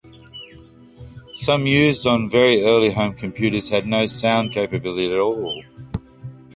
Some 1.35 1.67
used 1.67 2.07
on 2.07 2.27
very 2.27 2.63
early 2.63 2.89
home 2.89 3.13
computers 3.13 3.69
had 3.69 3.85
no 3.85 4.07
sound 4.07 4.51
capability 4.51 5.13
at 5.13 5.19
all. 5.19 5.63